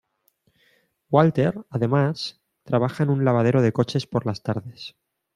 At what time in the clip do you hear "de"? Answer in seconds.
3.61-3.71